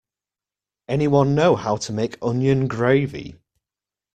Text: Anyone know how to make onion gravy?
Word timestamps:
Anyone 0.87 1.35
know 1.35 1.55
how 1.55 1.75
to 1.77 1.93
make 1.93 2.17
onion 2.23 2.67
gravy? 2.67 3.35